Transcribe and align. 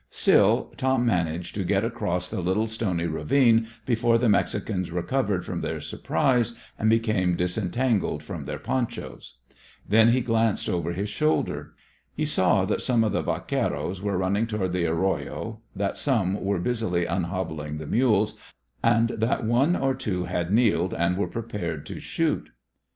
Still, 0.09 0.73
Tom 0.77 1.05
managed 1.05 1.53
to 1.53 1.63
get 1.63 1.83
across 1.85 2.27
the 2.27 2.41
little 2.41 2.65
stony 2.65 3.05
ravine 3.05 3.67
before 3.85 4.17
the 4.17 4.29
Mexicans 4.29 4.89
recovered 4.89 5.45
from 5.45 5.61
their 5.61 5.79
surprise 5.79 6.55
and 6.79 6.89
became 6.89 7.35
disentangled 7.35 8.23
from 8.23 8.45
their 8.45 8.57
ponchos. 8.57 9.35
Then 9.87 10.07
he 10.09 10.21
glanced 10.21 10.67
over 10.67 10.93
his 10.93 11.09
shoulder. 11.09 11.75
He 12.15 12.25
saw 12.25 12.65
that 12.65 12.81
some 12.81 13.03
of 13.03 13.11
the 13.11 13.21
vaqueros 13.21 14.01
were 14.01 14.17
running 14.17 14.47
toward 14.47 14.73
the 14.73 14.87
arroya, 14.87 15.57
that 15.75 15.97
some 15.97 16.33
were 16.43 16.57
busily 16.57 17.05
unhobbling 17.05 17.77
the 17.77 17.85
mules, 17.85 18.39
and 18.81 19.09
that 19.09 19.45
one 19.45 19.75
or 19.75 19.93
two 19.93 20.23
had 20.23 20.51
kneeled 20.51 20.95
and 20.95 21.15
were 21.15 21.27
preparing 21.27 21.83
to 21.83 21.99
shoot. 21.99 22.49